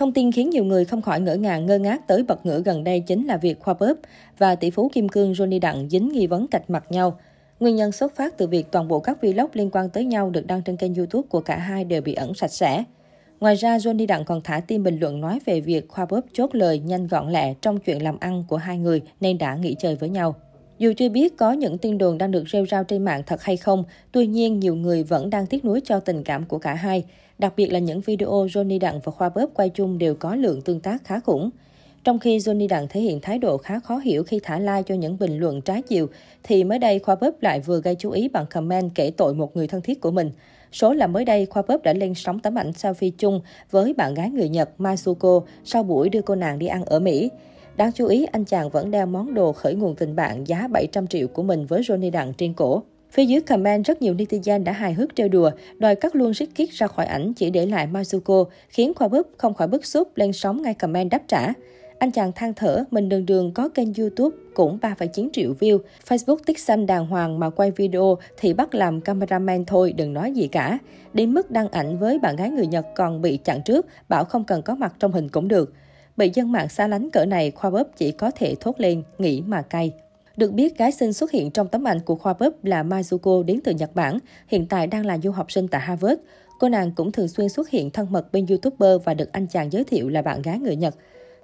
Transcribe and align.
Thông 0.00 0.12
tin 0.12 0.32
khiến 0.32 0.50
nhiều 0.50 0.64
người 0.64 0.84
không 0.84 1.02
khỏi 1.02 1.20
ngỡ 1.20 1.36
ngàng 1.36 1.66
ngơ 1.66 1.78
ngác 1.78 2.06
tới 2.06 2.22
bật 2.22 2.46
ngửa 2.46 2.60
gần 2.60 2.84
đây 2.84 3.00
chính 3.00 3.26
là 3.26 3.36
việc 3.36 3.60
Khoa 3.60 3.74
Bớp 3.74 3.94
và 4.38 4.54
tỷ 4.54 4.70
phú 4.70 4.90
Kim 4.92 5.08
Cương 5.08 5.32
Johnny 5.32 5.60
Đặng 5.60 5.88
dính 5.88 6.08
nghi 6.12 6.26
vấn 6.26 6.46
cạch 6.46 6.70
mặt 6.70 6.84
nhau. 6.88 7.18
Nguyên 7.60 7.76
nhân 7.76 7.92
xuất 7.92 8.16
phát 8.16 8.38
từ 8.38 8.46
việc 8.46 8.66
toàn 8.70 8.88
bộ 8.88 9.00
các 9.00 9.22
vlog 9.22 9.46
liên 9.52 9.70
quan 9.72 9.88
tới 9.90 10.04
nhau 10.04 10.30
được 10.30 10.46
đăng 10.46 10.62
trên 10.62 10.76
kênh 10.76 10.94
YouTube 10.94 11.26
của 11.28 11.40
cả 11.40 11.56
hai 11.56 11.84
đều 11.84 12.02
bị 12.02 12.14
ẩn 12.14 12.34
sạch 12.34 12.52
sẽ. 12.52 12.84
Ngoài 13.40 13.54
ra, 13.54 13.78
Johnny 13.78 14.06
Đặng 14.06 14.24
còn 14.24 14.40
thả 14.44 14.60
tin 14.60 14.82
bình 14.82 14.98
luận 14.98 15.20
nói 15.20 15.38
về 15.44 15.60
việc 15.60 15.88
Khoa 15.88 16.06
Bớp 16.06 16.20
chốt 16.32 16.54
lời 16.54 16.78
nhanh 16.78 17.06
gọn 17.06 17.32
lẹ 17.32 17.54
trong 17.60 17.78
chuyện 17.78 18.02
làm 18.02 18.16
ăn 18.20 18.44
của 18.48 18.56
hai 18.56 18.78
người 18.78 19.02
nên 19.20 19.38
đã 19.38 19.54
nghỉ 19.54 19.76
chơi 19.78 19.96
với 19.96 20.08
nhau. 20.08 20.34
Dù 20.80 20.92
chưa 20.96 21.08
biết 21.08 21.36
có 21.36 21.52
những 21.52 21.78
tin 21.78 21.98
đồn 21.98 22.18
đang 22.18 22.30
được 22.30 22.44
rêu 22.52 22.66
rao 22.66 22.84
trên 22.84 23.04
mạng 23.04 23.22
thật 23.26 23.42
hay 23.42 23.56
không, 23.56 23.84
tuy 24.12 24.26
nhiên 24.26 24.60
nhiều 24.60 24.74
người 24.74 25.02
vẫn 25.02 25.30
đang 25.30 25.46
tiếc 25.46 25.64
nuối 25.64 25.80
cho 25.84 26.00
tình 26.00 26.24
cảm 26.24 26.44
của 26.44 26.58
cả 26.58 26.74
hai. 26.74 27.04
Đặc 27.38 27.52
biệt 27.56 27.72
là 27.72 27.78
những 27.78 28.00
video 28.00 28.46
Johnny 28.46 28.78
Đặng 28.78 29.00
và 29.04 29.12
Khoa 29.12 29.28
Bớp 29.28 29.46
quay 29.54 29.68
chung 29.68 29.98
đều 29.98 30.14
có 30.14 30.34
lượng 30.34 30.62
tương 30.62 30.80
tác 30.80 31.04
khá 31.04 31.20
khủng. 31.20 31.50
Trong 32.04 32.18
khi 32.18 32.38
Johnny 32.38 32.68
Đặng 32.68 32.86
thể 32.88 33.00
hiện 33.00 33.20
thái 33.20 33.38
độ 33.38 33.56
khá 33.56 33.80
khó 33.80 33.98
hiểu 33.98 34.24
khi 34.24 34.40
thả 34.42 34.58
like 34.58 34.82
cho 34.86 34.94
những 34.94 35.16
bình 35.20 35.38
luận 35.38 35.60
trái 35.60 35.82
chiều, 35.82 36.06
thì 36.42 36.64
mới 36.64 36.78
đây 36.78 36.98
Khoa 36.98 37.14
Bớp 37.14 37.42
lại 37.42 37.60
vừa 37.60 37.80
gây 37.80 37.94
chú 37.94 38.10
ý 38.10 38.28
bằng 38.28 38.46
comment 38.46 38.90
kể 38.94 39.10
tội 39.10 39.34
một 39.34 39.56
người 39.56 39.66
thân 39.66 39.82
thiết 39.82 40.00
của 40.00 40.10
mình. 40.10 40.30
Số 40.72 40.94
là 40.94 41.06
mới 41.06 41.24
đây, 41.24 41.46
Khoa 41.46 41.62
Bớp 41.62 41.82
đã 41.82 41.92
lên 41.92 42.14
sóng 42.14 42.40
tấm 42.40 42.58
ảnh 42.58 42.70
selfie 42.70 43.10
chung 43.18 43.40
với 43.70 43.94
bạn 43.94 44.14
gái 44.14 44.30
người 44.30 44.48
Nhật 44.48 44.70
Masuko 44.78 45.40
sau 45.64 45.82
buổi 45.82 46.08
đưa 46.08 46.22
cô 46.22 46.34
nàng 46.34 46.58
đi 46.58 46.66
ăn 46.66 46.84
ở 46.84 47.00
Mỹ. 47.00 47.30
Đáng 47.80 47.92
chú 47.92 48.06
ý, 48.06 48.26
anh 48.32 48.44
chàng 48.44 48.70
vẫn 48.70 48.90
đeo 48.90 49.06
món 49.06 49.34
đồ 49.34 49.52
khởi 49.52 49.74
nguồn 49.74 49.94
tình 49.94 50.16
bạn 50.16 50.46
giá 50.46 50.68
700 50.68 51.06
triệu 51.06 51.28
của 51.28 51.42
mình 51.42 51.66
với 51.66 51.80
Johnny 51.80 52.10
Đặng 52.10 52.32
trên 52.34 52.54
cổ. 52.54 52.82
Phía 53.10 53.24
dưới 53.24 53.40
comment, 53.40 53.84
rất 53.84 54.02
nhiều 54.02 54.14
netizen 54.14 54.64
đã 54.64 54.72
hài 54.72 54.92
hước 54.94 55.16
trêu 55.16 55.28
đùa, 55.28 55.50
đòi 55.78 55.94
cắt 55.94 56.16
luôn 56.16 56.34
Ricky 56.34 56.68
ra 56.72 56.86
khỏi 56.86 57.06
ảnh 57.06 57.32
chỉ 57.34 57.50
để 57.50 57.66
lại 57.66 57.88
Mazuko, 57.92 58.44
khiến 58.68 58.92
Khoa 58.94 59.08
Búp 59.08 59.26
không 59.36 59.54
khỏi 59.54 59.68
bức 59.68 59.86
xúc 59.86 60.08
lên 60.16 60.32
sóng 60.32 60.62
ngay 60.62 60.74
comment 60.74 61.10
đáp 61.10 61.22
trả. 61.28 61.52
Anh 61.98 62.10
chàng 62.10 62.32
than 62.32 62.54
thở, 62.54 62.84
mình 62.90 63.08
đường 63.08 63.26
đường 63.26 63.52
có 63.52 63.68
kênh 63.68 63.94
YouTube 63.94 64.36
cũng 64.54 64.78
3,9 64.82 65.28
triệu 65.32 65.54
view, 65.60 65.78
Facebook 66.08 66.38
tích 66.46 66.58
xanh 66.58 66.86
đàng 66.86 67.06
hoàng 67.06 67.38
mà 67.38 67.50
quay 67.50 67.70
video 67.70 68.18
thì 68.36 68.54
bắt 68.54 68.74
làm 68.74 69.00
cameraman 69.00 69.64
thôi, 69.64 69.92
đừng 69.96 70.12
nói 70.12 70.32
gì 70.32 70.48
cả. 70.48 70.78
Đến 71.12 71.34
mức 71.34 71.50
đăng 71.50 71.68
ảnh 71.68 71.98
với 71.98 72.18
bạn 72.18 72.36
gái 72.36 72.50
người 72.50 72.66
Nhật 72.66 72.86
còn 72.96 73.22
bị 73.22 73.36
chặn 73.36 73.60
trước, 73.64 73.86
bảo 74.08 74.24
không 74.24 74.44
cần 74.44 74.62
có 74.62 74.74
mặt 74.74 74.94
trong 74.98 75.12
hình 75.12 75.28
cũng 75.28 75.48
được. 75.48 75.72
Bị 76.20 76.30
dân 76.34 76.52
mạng 76.52 76.68
xa 76.68 76.88
lánh 76.88 77.10
cỡ 77.10 77.24
này, 77.24 77.50
Khoa 77.50 77.70
Bớp 77.70 77.96
chỉ 77.96 78.12
có 78.12 78.30
thể 78.30 78.54
thốt 78.60 78.80
lên, 78.80 79.02
nghĩ 79.18 79.42
mà 79.46 79.62
cay. 79.62 79.92
Được 80.36 80.52
biết, 80.52 80.78
gái 80.78 80.92
xinh 80.92 81.12
xuất 81.12 81.30
hiện 81.30 81.50
trong 81.50 81.68
tấm 81.68 81.88
ảnh 81.88 82.00
của 82.00 82.14
Khoa 82.14 82.32
Bớp 82.32 82.64
là 82.64 82.82
Mizuko 82.82 83.42
đến 83.42 83.60
từ 83.64 83.72
Nhật 83.72 83.90
Bản, 83.94 84.18
hiện 84.48 84.66
tại 84.66 84.86
đang 84.86 85.06
là 85.06 85.18
du 85.18 85.30
học 85.30 85.52
sinh 85.52 85.68
tại 85.68 85.80
Harvard. 85.80 86.20
Cô 86.58 86.68
nàng 86.68 86.92
cũng 86.92 87.12
thường 87.12 87.28
xuyên 87.28 87.48
xuất 87.48 87.70
hiện 87.70 87.90
thân 87.90 88.06
mật 88.10 88.32
bên 88.32 88.46
YouTuber 88.46 89.04
và 89.04 89.14
được 89.14 89.32
anh 89.32 89.46
chàng 89.46 89.72
giới 89.72 89.84
thiệu 89.84 90.08
là 90.08 90.22
bạn 90.22 90.42
gái 90.42 90.58
người 90.58 90.76
Nhật. 90.76 90.94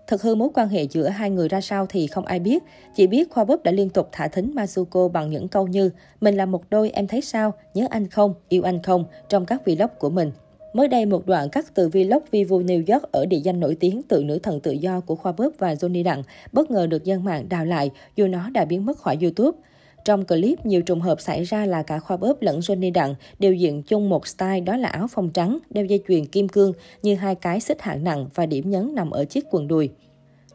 Thực 0.06 0.22
hư 0.22 0.34
mối 0.34 0.48
quan 0.54 0.68
hệ 0.68 0.86
giữa 0.86 1.08
hai 1.08 1.30
người 1.30 1.48
ra 1.48 1.60
sao 1.60 1.86
thì 1.86 2.06
không 2.06 2.26
ai 2.26 2.38
biết. 2.38 2.62
Chỉ 2.94 3.06
biết 3.06 3.30
Khoa 3.30 3.44
Bớp 3.44 3.62
đã 3.62 3.72
liên 3.72 3.90
tục 3.90 4.08
thả 4.12 4.28
thính 4.28 4.54
Masuko 4.54 5.08
bằng 5.08 5.30
những 5.30 5.48
câu 5.48 5.66
như 5.66 5.90
Mình 6.20 6.36
là 6.36 6.46
một 6.46 6.62
đôi, 6.70 6.90
em 6.90 7.06
thấy 7.06 7.20
sao? 7.20 7.52
Nhớ 7.74 7.86
anh 7.90 8.08
không? 8.08 8.34
Yêu 8.48 8.62
anh 8.62 8.82
không? 8.82 9.04
trong 9.28 9.46
các 9.46 9.62
vlog 9.66 9.90
của 9.98 10.10
mình. 10.10 10.32
Mới 10.76 10.88
đây, 10.88 11.06
một 11.06 11.26
đoạn 11.26 11.48
cắt 11.50 11.74
từ 11.74 11.88
vlog 11.88 12.22
Vivo 12.30 12.56
New 12.56 12.92
York 12.92 13.12
ở 13.12 13.26
địa 13.26 13.38
danh 13.38 13.60
nổi 13.60 13.76
tiếng 13.80 14.02
tự 14.02 14.24
nữ 14.24 14.38
thần 14.38 14.60
tự 14.60 14.72
do 14.72 15.00
của 15.00 15.14
Khoa 15.14 15.32
Bớp 15.32 15.50
và 15.58 15.74
Johnny 15.74 16.04
Đặng 16.04 16.22
bất 16.52 16.70
ngờ 16.70 16.86
được 16.86 17.04
dân 17.04 17.24
mạng 17.24 17.48
đào 17.48 17.64
lại 17.64 17.90
dù 18.16 18.26
nó 18.26 18.50
đã 18.50 18.64
biến 18.64 18.86
mất 18.86 18.98
khỏi 18.98 19.18
YouTube. 19.20 19.58
Trong 20.04 20.24
clip, 20.24 20.66
nhiều 20.66 20.82
trùng 20.82 21.00
hợp 21.00 21.20
xảy 21.20 21.44
ra 21.44 21.66
là 21.66 21.82
cả 21.82 21.98
Khoa 21.98 22.16
Bớp 22.16 22.42
lẫn 22.42 22.60
Johnny 22.60 22.92
Đặng 22.92 23.14
đều 23.38 23.54
diện 23.54 23.82
chung 23.82 24.08
một 24.08 24.26
style 24.26 24.60
đó 24.60 24.76
là 24.76 24.88
áo 24.88 25.06
phông 25.06 25.30
trắng, 25.30 25.58
đeo 25.70 25.84
dây 25.84 26.02
chuyền 26.08 26.26
kim 26.26 26.48
cương 26.48 26.72
như 27.02 27.14
hai 27.14 27.34
cái 27.34 27.60
xích 27.60 27.82
hạng 27.82 28.04
nặng 28.04 28.26
và 28.34 28.46
điểm 28.46 28.70
nhấn 28.70 28.94
nằm 28.94 29.10
ở 29.10 29.24
chiếc 29.24 29.44
quần 29.50 29.68
đùi. 29.68 29.90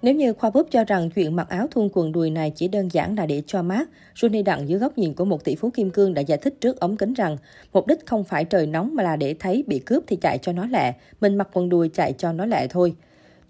Nếu 0.01 0.15
như 0.15 0.33
Khoa 0.33 0.49
Búp 0.49 0.67
cho 0.71 0.83
rằng 0.83 1.09
chuyện 1.09 1.35
mặc 1.35 1.49
áo 1.49 1.67
thun 1.71 1.89
quần 1.93 2.11
đùi 2.11 2.29
này 2.29 2.51
chỉ 2.55 2.67
đơn 2.67 2.89
giản 2.91 3.15
là 3.15 3.25
để 3.25 3.41
cho 3.47 3.63
mát, 3.63 3.89
Johnny 4.15 4.43
Đặng 4.43 4.69
dưới 4.69 4.79
góc 4.79 4.97
nhìn 4.97 5.13
của 5.13 5.25
một 5.25 5.43
tỷ 5.43 5.55
phú 5.55 5.69
kim 5.69 5.89
cương 5.89 6.13
đã 6.13 6.21
giải 6.21 6.37
thích 6.37 6.61
trước 6.61 6.79
ống 6.79 6.97
kính 6.97 7.13
rằng 7.13 7.37
mục 7.73 7.87
đích 7.87 8.05
không 8.05 8.23
phải 8.23 8.45
trời 8.45 8.67
nóng 8.67 8.95
mà 8.95 9.03
là 9.03 9.15
để 9.15 9.35
thấy 9.39 9.63
bị 9.67 9.79
cướp 9.79 10.03
thì 10.07 10.15
chạy 10.15 10.37
cho 10.37 10.51
nó 10.51 10.65
lẹ, 10.65 10.93
mình 11.21 11.35
mặc 11.35 11.47
quần 11.53 11.69
đùi 11.69 11.89
chạy 11.89 12.13
cho 12.17 12.33
nó 12.33 12.45
lẹ 12.45 12.67
thôi. 12.67 12.95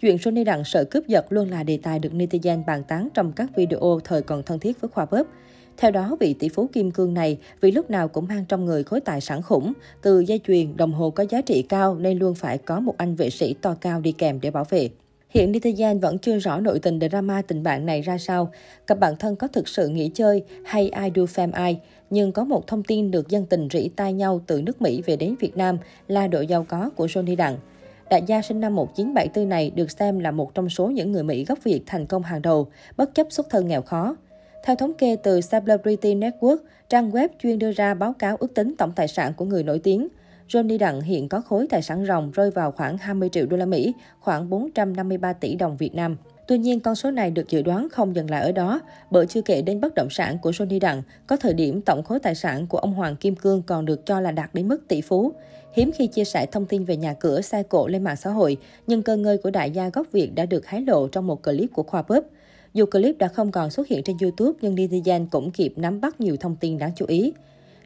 Chuyện 0.02 0.18
Johnny 0.18 0.44
Đặng 0.44 0.64
sợ 0.64 0.84
cướp 0.84 1.08
giật 1.08 1.26
luôn 1.30 1.50
là 1.50 1.64
đề 1.64 1.80
tài 1.84 2.00
được 2.00 2.14
netizen 2.14 2.66
bàn 2.66 2.84
tán 2.84 3.08
trong 3.14 3.32
các 3.32 3.56
video 3.56 4.00
thời 4.04 4.22
còn 4.22 4.44
thân 4.44 4.60
thiết 4.60 4.82
với 4.82 4.90
Khoa 4.90 5.06
Búp. 5.06 5.28
Theo 5.78 5.92
đó, 5.92 6.18
vị 6.20 6.34
tỷ 6.34 6.50
phú 6.50 6.70
kim 6.74 6.92
cương 6.92 7.14
này 7.14 7.38
vì 7.62 7.72
lúc 7.72 7.90
nào 7.90 8.08
cũng 8.08 8.28
mang 8.28 8.46
trong 8.46 8.66
người 8.66 8.84
khối 8.84 9.00
tài 9.00 9.22
sản 9.22 9.42
khủng, 9.42 9.74
từ 10.02 10.20
dây 10.20 10.40
chuyền, 10.48 10.78
đồng 10.78 10.94
hồ 10.94 11.10
có 11.10 11.26
giá 11.30 11.42
trị 11.42 11.62
cao 11.62 11.96
nên 11.96 12.20
luôn 12.20 12.36
phải 12.36 12.58
có 12.58 12.80
một 12.80 12.98
anh 12.98 13.16
vệ 13.16 13.30
sĩ 13.30 13.56
to 13.62 13.76
cao 13.82 14.02
đi 14.02 14.12
kèm 14.12 14.42
để 14.42 14.52
bảo 14.52 14.66
vệ. 14.70 14.90
Hiện 15.32 15.52
netizen 15.52 16.00
vẫn 16.00 16.18
chưa 16.18 16.40
rõ 16.40 16.60
nội 16.60 16.80
tình 16.80 17.00
drama 17.00 17.42
tình 17.42 17.64
bạn 17.64 17.86
này 17.86 18.02
ra 18.02 18.18
sao, 18.18 18.52
cặp 18.88 19.00
bạn 19.00 19.16
thân 19.16 19.36
có 19.36 19.48
thực 19.48 19.68
sự 19.68 19.88
nghỉ 19.88 20.12
chơi 20.14 20.44
hay 20.66 20.90
ai 20.90 21.12
do 21.16 21.24
fam 21.24 21.52
ai. 21.54 21.80
Nhưng 22.10 22.32
có 22.32 22.44
một 22.44 22.68
thông 22.68 22.84
tin 22.84 23.12
được 23.12 23.30
dân 23.30 23.46
tình 23.46 23.68
rỉ 23.74 23.90
tai 23.96 24.14
nhau 24.14 24.42
từ 24.48 24.62
nước 24.62 24.82
Mỹ 24.82 25.02
về 25.06 25.16
đến 25.16 25.36
Việt 25.40 25.58
Nam 25.58 25.78
là 26.08 26.28
độ 26.28 26.42
giàu 26.42 26.66
có 26.70 26.90
của 26.96 27.06
Johnny 27.06 27.36
Đặng. 27.36 27.58
Đại 28.10 28.24
gia 28.28 28.42
sinh 28.42 28.60
năm 28.60 28.76
1974 28.76 29.50
này 29.50 29.72
được 29.76 29.92
xem 29.92 30.20
là 30.20 30.32
một 30.32 30.56
trong 30.56 30.70
số 30.70 30.88
những 30.88 31.12
người 31.12 31.24
Mỹ 31.24 31.46
gốc 31.46 31.60
Việt 31.64 31.82
thành 31.86 32.06
công 32.06 32.24
hàng 32.24 32.42
đầu, 32.42 32.68
bất 32.98 33.16
chấp 33.16 33.28
xuất 33.30 33.50
thân 33.50 33.68
nghèo 33.68 33.82
khó. 33.82 34.16
Theo 34.66 34.76
thống 34.76 34.94
kê 34.94 35.16
từ 35.16 35.40
Celebrity 35.52 36.16
Network, 36.16 36.58
trang 36.90 37.12
web 37.12 37.30
chuyên 37.40 37.60
đưa 37.60 37.72
ra 37.72 37.94
báo 37.94 38.14
cáo 38.14 38.38
ước 38.40 38.54
tính 38.54 38.74
tổng 38.78 38.92
tài 38.96 39.08
sản 39.08 39.34
của 39.34 39.46
người 39.46 39.64
nổi 39.64 39.80
tiếng– 39.80 40.08
Johnny 40.52 40.78
Đặng 40.78 41.02
hiện 41.02 41.30
có 41.30 41.42
khối 41.42 41.68
tài 41.70 41.82
sản 41.82 42.06
ròng 42.06 42.32
rơi 42.32 42.52
vào 42.52 42.72
khoảng 42.72 42.98
20 42.98 43.30
triệu 43.30 43.46
đô 43.46 43.58
la 43.58 43.66
Mỹ, 43.66 43.94
khoảng 44.20 44.50
453 44.50 45.34
tỷ 45.34 45.56
đồng 45.56 45.78
Việt 45.78 45.96
Nam. 45.96 46.18
Tuy 46.48 46.58
nhiên, 46.58 46.80
con 46.80 46.96
số 46.96 47.12
này 47.12 47.32
được 47.32 47.50
dự 47.50 47.62
đoán 47.62 47.88
không 47.90 48.16
dừng 48.16 48.30
lại 48.30 48.42
ở 48.42 48.52
đó, 48.52 48.82
bởi 49.12 49.26
chưa 49.26 49.42
kể 49.42 49.62
đến 49.62 49.82
bất 49.82 49.96
động 49.96 50.10
sản 50.10 50.38
của 50.42 50.52
Johnny 50.52 50.80
Đặng, 50.80 51.02
có 51.28 51.38
thời 51.38 51.54
điểm 51.54 51.82
tổng 51.82 52.04
khối 52.04 52.20
tài 52.20 52.36
sản 52.36 52.68
của 52.68 52.78
ông 52.78 52.94
Hoàng 52.94 53.16
Kim 53.16 53.36
Cương 53.36 53.62
còn 53.62 53.86
được 53.86 54.06
cho 54.06 54.20
là 54.20 54.32
đạt 54.32 54.50
đến 54.54 54.68
mức 54.68 54.88
tỷ 54.88 55.02
phú. 55.02 55.32
Hiếm 55.74 55.92
khi 55.92 56.08
chia 56.08 56.24
sẻ 56.24 56.46
thông 56.46 56.66
tin 56.66 56.86
về 56.86 56.98
nhà 56.98 57.14
cửa 57.14 57.42
xe 57.42 57.64
cộ 57.64 57.88
lên 57.88 58.04
mạng 58.04 58.18
xã 58.18 58.30
hội, 58.30 58.58
nhưng 58.88 59.04
cơ 59.04 59.18
ngơi 59.18 59.38
của 59.38 59.50
đại 59.50 59.72
gia 59.72 59.90
gốc 59.90 60.08
Việt 60.12 60.36
đã 60.36 60.46
được 60.46 60.66
hái 60.66 60.82
lộ 60.82 61.08
trong 61.08 61.28
một 61.28 61.44
clip 61.44 61.70
của 61.74 61.84
Khoa 61.84 62.04
Bếp. 62.10 62.24
Dù 62.74 62.86
clip 62.86 63.18
đã 63.18 63.28
không 63.28 63.52
còn 63.52 63.72
xuất 63.72 63.88
hiện 63.88 64.04
trên 64.04 64.18
YouTube, 64.22 64.60
nhưng 64.62 64.76
netizen 64.76 65.26
cũng 65.32 65.52
kịp 65.52 65.74
nắm 65.76 66.02
bắt 66.02 66.22
nhiều 66.22 66.38
thông 66.40 66.56
tin 66.56 66.78
đáng 66.78 66.92
chú 66.96 67.06
ý. 67.08 67.34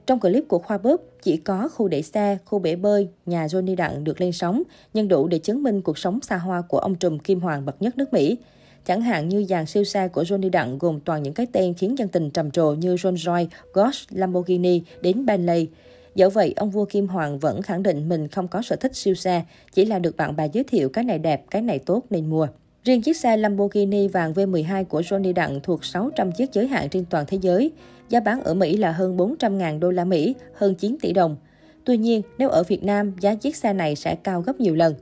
Trong 0.05 0.19
clip 0.19 0.43
của 0.47 0.59
Khoa 0.59 0.77
Bóp, 0.77 1.01
chỉ 1.21 1.37
có 1.37 1.69
khu 1.73 1.87
để 1.87 2.01
xe, 2.01 2.37
khu 2.45 2.59
bể 2.59 2.75
bơi, 2.75 3.07
nhà 3.25 3.47
Johnny 3.47 3.75
Đặng 3.75 4.03
được 4.03 4.21
lên 4.21 4.31
sóng, 4.31 4.63
nhưng 4.93 5.07
đủ 5.07 5.27
để 5.27 5.39
chứng 5.39 5.63
minh 5.63 5.81
cuộc 5.81 5.97
sống 5.97 6.19
xa 6.21 6.37
hoa 6.37 6.61
của 6.61 6.77
ông 6.77 6.95
trùm 6.95 7.17
Kim 7.17 7.39
Hoàng 7.39 7.65
bậc 7.65 7.81
nhất 7.81 7.97
nước 7.97 8.13
Mỹ. 8.13 8.37
Chẳng 8.85 9.01
hạn 9.01 9.29
như 9.29 9.45
dàn 9.49 9.65
siêu 9.65 9.83
xe 9.83 10.07
của 10.07 10.23
Johnny 10.23 10.49
Đặng 10.49 10.77
gồm 10.77 10.99
toàn 10.99 11.23
những 11.23 11.33
cái 11.33 11.45
tên 11.51 11.73
khiến 11.73 11.97
dân 11.97 12.07
tình 12.07 12.29
trầm 12.31 12.51
trồ 12.51 12.73
như 12.73 12.97
Rolls 12.97 13.25
Royce, 13.25 13.55
Porsche, 13.75 14.19
Lamborghini 14.19 14.81
đến 15.01 15.25
Bentley. 15.25 15.67
Dẫu 16.15 16.29
vậy, 16.29 16.53
ông 16.55 16.69
vua 16.69 16.85
Kim 16.85 17.07
Hoàng 17.07 17.39
vẫn 17.39 17.61
khẳng 17.61 17.83
định 17.83 18.09
mình 18.09 18.27
không 18.27 18.47
có 18.47 18.61
sở 18.61 18.75
thích 18.75 18.95
siêu 18.95 19.15
xe, 19.15 19.43
chỉ 19.73 19.85
là 19.85 19.99
được 19.99 20.17
bạn 20.17 20.35
bè 20.35 20.49
giới 20.53 20.63
thiệu 20.63 20.89
cái 20.89 21.03
này 21.03 21.19
đẹp, 21.19 21.45
cái 21.51 21.61
này 21.61 21.79
tốt 21.79 22.03
nên 22.09 22.29
mua. 22.29 22.47
Riêng 22.85 23.01
chiếc 23.01 23.17
xe 23.17 23.37
Lamborghini 23.37 24.07
vàng 24.07 24.33
V12 24.33 24.83
của 24.83 25.01
Johnny 25.01 25.33
Đặng 25.33 25.59
thuộc 25.63 25.85
600 25.85 26.31
chiếc 26.31 26.53
giới 26.53 26.67
hạn 26.67 26.89
trên 26.89 27.05
toàn 27.05 27.25
thế 27.27 27.37
giới. 27.41 27.71
Giá 28.09 28.19
bán 28.19 28.43
ở 28.43 28.53
Mỹ 28.53 28.77
là 28.77 28.91
hơn 28.91 29.17
400.000 29.17 29.79
đô 29.79 29.91
la 29.91 30.05
Mỹ, 30.05 30.35
hơn 30.53 30.75
9 30.75 30.97
tỷ 31.01 31.13
đồng. 31.13 31.37
Tuy 31.83 31.97
nhiên, 31.97 32.21
nếu 32.37 32.49
ở 32.49 32.63
Việt 32.63 32.83
Nam, 32.83 33.13
giá 33.19 33.35
chiếc 33.35 33.55
xe 33.55 33.73
này 33.73 33.95
sẽ 33.95 34.15
cao 34.15 34.41
gấp 34.41 34.59
nhiều 34.59 34.75
lần. 34.75 34.95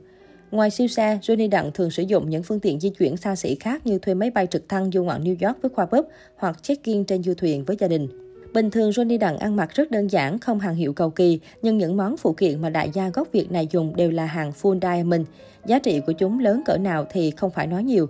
Ngoài 0.50 0.70
siêu 0.70 0.88
xe, 0.88 1.18
Johnny 1.22 1.50
Đặng 1.50 1.72
thường 1.72 1.90
sử 1.90 2.02
dụng 2.02 2.30
những 2.30 2.42
phương 2.42 2.60
tiện 2.60 2.80
di 2.80 2.88
chuyển 2.88 3.16
xa 3.16 3.36
xỉ 3.36 3.54
khác 3.54 3.86
như 3.86 3.98
thuê 3.98 4.14
máy 4.14 4.30
bay 4.30 4.46
trực 4.46 4.68
thăng 4.68 4.90
du 4.90 5.04
ngoạn 5.04 5.24
New 5.24 5.48
York 5.48 5.62
với 5.62 5.70
khoa 5.70 5.86
bếp 5.86 6.04
hoặc 6.36 6.62
check-in 6.62 7.04
trên 7.04 7.22
du 7.22 7.34
thuyền 7.34 7.64
với 7.64 7.76
gia 7.80 7.88
đình. 7.88 8.23
Bình 8.54 8.70
thường 8.70 8.90
Johnny 8.90 9.18
Đặng 9.18 9.38
ăn 9.38 9.56
mặc 9.56 9.70
rất 9.74 9.90
đơn 9.90 10.10
giản, 10.10 10.38
không 10.38 10.60
hàng 10.60 10.74
hiệu 10.74 10.92
cầu 10.92 11.10
kỳ, 11.10 11.40
nhưng 11.62 11.78
những 11.78 11.96
món 11.96 12.16
phụ 12.16 12.32
kiện 12.32 12.62
mà 12.62 12.70
đại 12.70 12.90
gia 12.94 13.08
gốc 13.08 13.28
Việt 13.32 13.52
này 13.52 13.68
dùng 13.70 13.96
đều 13.96 14.10
là 14.10 14.26
hàng 14.26 14.52
full 14.62 14.80
diamond. 14.80 15.22
Giá 15.66 15.78
trị 15.78 16.00
của 16.00 16.12
chúng 16.12 16.38
lớn 16.38 16.62
cỡ 16.64 16.76
nào 16.76 17.06
thì 17.10 17.30
không 17.30 17.50
phải 17.50 17.66
nói 17.66 17.84
nhiều. 17.84 18.08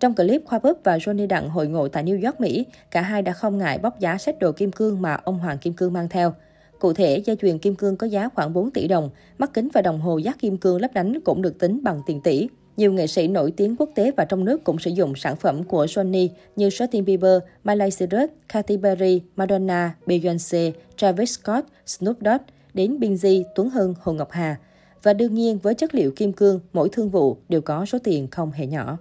Trong 0.00 0.14
clip, 0.14 0.42
Khoa 0.44 0.58
Búp 0.58 0.78
và 0.84 0.96
Johnny 0.96 1.26
Đặng 1.26 1.48
hội 1.48 1.68
ngộ 1.68 1.88
tại 1.88 2.04
New 2.04 2.24
York, 2.24 2.40
Mỹ, 2.40 2.66
cả 2.90 3.02
hai 3.02 3.22
đã 3.22 3.32
không 3.32 3.58
ngại 3.58 3.78
bóc 3.78 4.00
giá 4.00 4.18
sách 4.18 4.38
đồ 4.38 4.52
kim 4.52 4.72
cương 4.72 5.02
mà 5.02 5.14
ông 5.14 5.38
Hoàng 5.38 5.58
Kim 5.58 5.72
Cương 5.72 5.92
mang 5.92 6.08
theo. 6.08 6.34
Cụ 6.78 6.92
thể, 6.92 7.22
dây 7.24 7.36
chuyền 7.36 7.58
kim 7.58 7.74
cương 7.74 7.96
có 7.96 8.06
giá 8.06 8.28
khoảng 8.34 8.52
4 8.52 8.70
tỷ 8.70 8.88
đồng, 8.88 9.10
mắt 9.38 9.50
kính 9.54 9.68
và 9.74 9.82
đồng 9.82 10.00
hồ 10.00 10.18
giác 10.18 10.38
kim 10.38 10.56
cương 10.56 10.80
lấp 10.80 10.90
lánh 10.94 11.20
cũng 11.20 11.42
được 11.42 11.58
tính 11.58 11.80
bằng 11.82 12.00
tiền 12.06 12.20
tỷ. 12.20 12.48
Nhiều 12.76 12.92
nghệ 12.92 13.06
sĩ 13.06 13.28
nổi 13.28 13.52
tiếng 13.56 13.76
quốc 13.78 13.90
tế 13.94 14.10
và 14.16 14.24
trong 14.24 14.44
nước 14.44 14.64
cũng 14.64 14.78
sử 14.78 14.90
dụng 14.90 15.14
sản 15.16 15.36
phẩm 15.36 15.64
của 15.64 15.86
Sony 15.86 16.30
như 16.56 16.68
Justin 16.68 17.04
Bieber, 17.04 17.38
Miley 17.64 17.90
Cyrus, 17.90 18.30
Katy 18.48 18.76
Perry, 18.82 19.22
Madonna, 19.36 19.94
Beyoncé, 20.06 20.72
Travis 20.96 21.38
Scott, 21.38 21.66
Snoop 21.86 22.16
Dogg, 22.20 22.42
đến 22.74 22.98
Binz, 22.98 23.42
Tuấn 23.54 23.70
Hưng, 23.70 23.94
Hồ 24.00 24.12
Ngọc 24.12 24.30
Hà. 24.30 24.56
Và 25.02 25.12
đương 25.12 25.34
nhiên 25.34 25.58
với 25.58 25.74
chất 25.74 25.94
liệu 25.94 26.10
kim 26.16 26.32
cương, 26.32 26.60
mỗi 26.72 26.88
thương 26.88 27.10
vụ 27.10 27.36
đều 27.48 27.60
có 27.60 27.86
số 27.86 27.98
tiền 28.04 28.28
không 28.30 28.50
hề 28.50 28.66
nhỏ. 28.66 28.98